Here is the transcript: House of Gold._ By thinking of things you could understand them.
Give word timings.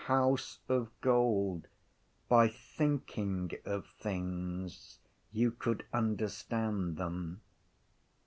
House 0.07 0.57
of 0.67 0.89
Gold._ 1.01 1.65
By 2.27 2.47
thinking 2.47 3.51
of 3.65 3.85
things 3.85 4.97
you 5.31 5.51
could 5.51 5.85
understand 5.93 6.97
them. 6.97 7.41